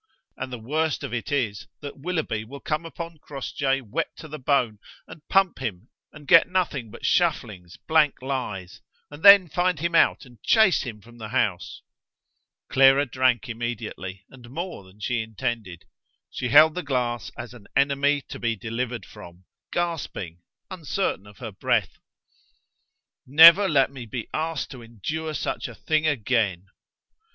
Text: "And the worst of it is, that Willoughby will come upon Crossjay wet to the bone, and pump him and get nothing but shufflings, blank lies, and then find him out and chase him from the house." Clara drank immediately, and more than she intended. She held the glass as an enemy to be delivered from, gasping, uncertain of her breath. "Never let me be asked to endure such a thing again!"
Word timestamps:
"And 0.35 0.51
the 0.51 0.57
worst 0.57 1.03
of 1.03 1.13
it 1.13 1.31
is, 1.31 1.67
that 1.81 1.99
Willoughby 1.99 2.43
will 2.43 2.59
come 2.59 2.87
upon 2.87 3.19
Crossjay 3.19 3.81
wet 3.81 4.15
to 4.17 4.27
the 4.27 4.39
bone, 4.39 4.79
and 5.05 5.21
pump 5.29 5.59
him 5.59 5.89
and 6.11 6.27
get 6.27 6.49
nothing 6.49 6.89
but 6.89 7.05
shufflings, 7.05 7.77
blank 7.87 8.19
lies, 8.19 8.81
and 9.11 9.21
then 9.21 9.47
find 9.47 9.77
him 9.77 9.93
out 9.93 10.25
and 10.25 10.41
chase 10.41 10.81
him 10.81 11.01
from 11.03 11.19
the 11.19 11.29
house." 11.29 11.83
Clara 12.67 13.05
drank 13.05 13.47
immediately, 13.47 14.25
and 14.31 14.49
more 14.49 14.83
than 14.83 14.99
she 14.99 15.21
intended. 15.21 15.85
She 16.31 16.49
held 16.49 16.73
the 16.73 16.81
glass 16.81 17.31
as 17.37 17.53
an 17.53 17.67
enemy 17.75 18.21
to 18.29 18.39
be 18.39 18.55
delivered 18.55 19.05
from, 19.05 19.45
gasping, 19.71 20.41
uncertain 20.71 21.27
of 21.27 21.37
her 21.37 21.51
breath. 21.51 21.99
"Never 23.27 23.69
let 23.69 23.91
me 23.91 24.07
be 24.07 24.29
asked 24.33 24.71
to 24.71 24.81
endure 24.81 25.35
such 25.35 25.67
a 25.67 25.75
thing 25.75 26.07
again!" 26.07 26.69